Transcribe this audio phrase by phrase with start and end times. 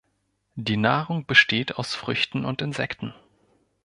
[0.55, 3.13] Die Nahrung besteht aus Früchten und Insekten.